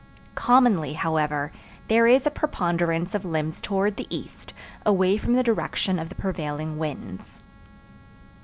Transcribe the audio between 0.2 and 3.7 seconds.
Commonly, however, there is a preponderance of limbs